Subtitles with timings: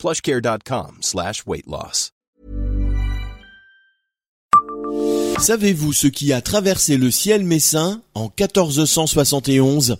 [0.00, 2.12] plushcare.com slash weight loss.
[5.38, 9.96] Savez-vous ce qui a traversé le ciel messin en 1471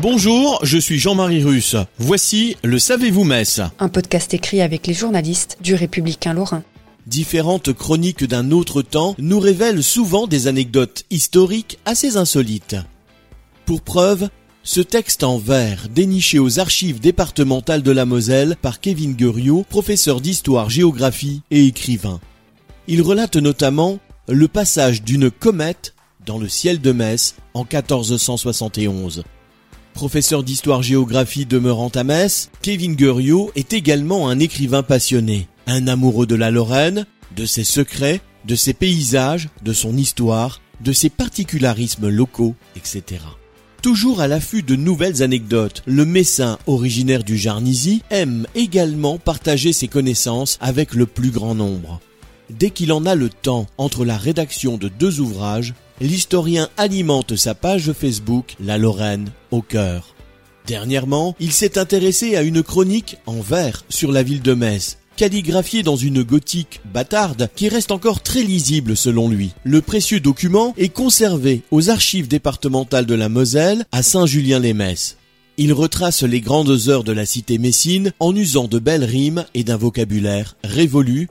[0.00, 1.76] Bonjour, je suis Jean-Marie Russe.
[1.98, 6.64] Voici le Savez-vous Metz Un podcast écrit avec les journalistes du Républicain Lorrain.
[7.06, 12.76] Différentes chroniques d'un autre temps nous révèlent souvent des anecdotes historiques assez insolites.
[13.64, 14.28] Pour preuve,
[14.64, 20.20] ce texte en vers, déniché aux archives départementales de la Moselle par Kevin Guriot, professeur
[20.20, 22.20] d'histoire-géographie et écrivain.
[22.86, 25.94] Il relate notamment le passage d'une comète
[26.26, 29.24] dans le ciel de Metz en 1471.
[29.94, 36.36] Professeur d'histoire-géographie demeurant à Metz, Kevin Guriot est également un écrivain passionné, un amoureux de
[36.36, 42.54] la Lorraine, de ses secrets, de ses paysages, de son histoire, de ses particularismes locaux,
[42.76, 43.20] etc.
[43.82, 49.88] Toujours à l'affût de nouvelles anecdotes, le Messin, originaire du Jarnisy, aime également partager ses
[49.88, 52.00] connaissances avec le plus grand nombre.
[52.48, 57.56] Dès qu'il en a le temps, entre la rédaction de deux ouvrages, l'historien alimente sa
[57.56, 60.14] page Facebook La Lorraine au cœur.
[60.68, 65.82] Dernièrement, il s'est intéressé à une chronique en vers sur la ville de Metz, calligraphiée
[65.82, 69.52] dans une gothique bâtarde qui reste encore très lisible selon lui.
[69.64, 75.16] Le précieux document est conservé aux archives départementales de la Moselle à Saint-Julien-les-Metz.
[75.58, 79.64] Il retrace les grandes heures de la cité messine en usant de belles rimes et
[79.64, 81.28] d'un vocabulaire révolu,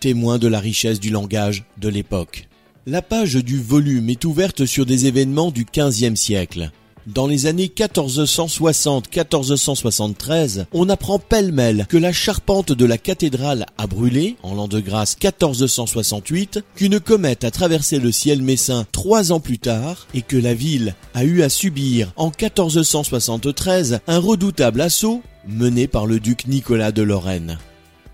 [0.00, 2.48] témoin de la richesse du langage de l'époque.
[2.86, 6.72] La page du volume est ouverte sur des événements du XVe siècle.
[7.06, 14.36] Dans les années 1460-1473, on apprend pêle-mêle que la charpente de la cathédrale a brûlé,
[14.42, 19.58] en l'an de grâce 1468, qu'une comète a traversé le ciel messin trois ans plus
[19.58, 25.86] tard, et que la ville a eu à subir en 1473 un redoutable assaut mené
[25.86, 27.56] par le duc Nicolas de Lorraine.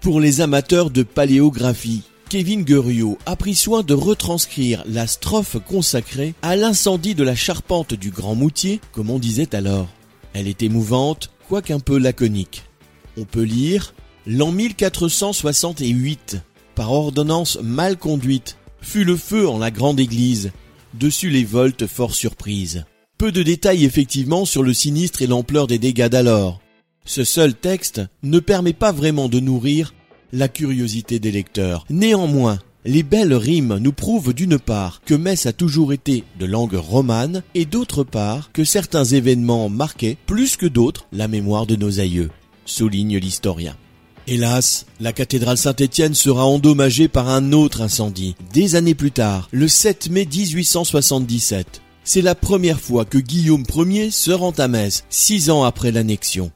[0.00, 6.34] Pour les amateurs de paléographie, Kevin Guriot a pris soin de retranscrire la strophe consacrée
[6.42, 9.88] à l'incendie de la charpente du Grand Moutier, comme on disait alors.
[10.32, 12.64] Elle est émouvante, quoique un peu laconique.
[13.16, 13.94] On peut lire
[14.26, 16.38] L'an 1468,
[16.74, 20.50] par ordonnance mal conduite, fut le feu en la grande église,
[20.94, 22.86] dessus les voltes fort surprises.
[23.18, 26.60] Peu de détails effectivement sur le sinistre et l'ampleur des dégâts d'alors.
[27.04, 29.94] Ce seul texte ne permet pas vraiment de nourrir
[30.36, 31.84] la curiosité des lecteurs.
[31.88, 36.74] Néanmoins, les belles rimes nous prouvent d'une part que Metz a toujours été de langue
[36.74, 42.00] romane et d'autre part que certains événements marquaient plus que d'autres la mémoire de nos
[42.00, 42.30] aïeux,
[42.64, 43.76] souligne l'historien.
[44.28, 49.68] Hélas, la cathédrale Saint-Étienne sera endommagée par un autre incendie, des années plus tard, le
[49.68, 51.80] 7 mai 1877.
[52.04, 56.50] C'est la première fois que Guillaume Ier se rend à Metz, six ans après l'annexion.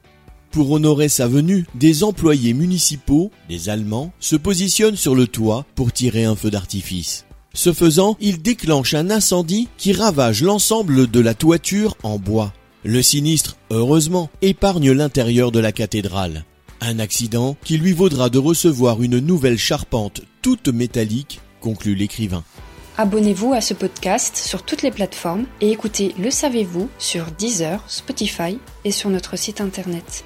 [0.51, 5.93] Pour honorer sa venue, des employés municipaux, des Allemands, se positionnent sur le toit pour
[5.93, 7.25] tirer un feu d'artifice.
[7.53, 12.51] Ce faisant, ils déclenchent un incendie qui ravage l'ensemble de la toiture en bois.
[12.83, 16.43] Le sinistre, heureusement, épargne l'intérieur de la cathédrale.
[16.81, 22.43] Un accident qui lui vaudra de recevoir une nouvelle charpente toute métallique, conclut l'écrivain.
[22.97, 28.57] Abonnez-vous à ce podcast sur toutes les plateformes et écoutez Le Savez-vous sur Deezer, Spotify
[28.83, 30.25] et sur notre site internet.